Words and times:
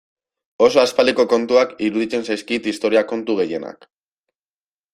Oso 0.67 0.79
aspaldiko 0.83 1.25
kontuak 1.33 1.75
iruditzen 1.89 2.25
zaizkit 2.29 2.67
historia 2.73 3.05
kontu 3.15 3.37
gehienak. 3.43 3.89